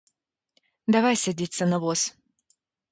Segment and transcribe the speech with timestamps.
[0.95, 1.99] Давай садзіцца на воз.